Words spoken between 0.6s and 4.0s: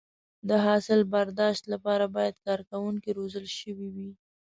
حاصل برداشت لپاره باید کارکوونکي روزل شوي